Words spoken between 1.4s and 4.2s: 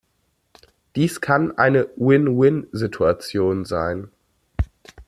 eine Win-win-Situation sein.